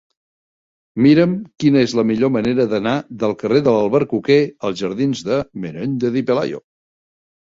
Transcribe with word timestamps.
Mira'm 1.05 1.33
quina 1.63 1.83
és 1.89 1.93
la 1.99 2.05
millor 2.11 2.31
manera 2.37 2.65
d'anar 2.73 2.93
del 3.25 3.35
carrer 3.43 3.61
de 3.69 3.77
l'Albercoquer 3.77 4.39
als 4.71 4.83
jardins 4.85 5.23
de 5.29 5.39
Menéndez 5.67 6.19
y 6.23 6.29
Pelayo. 6.31 6.65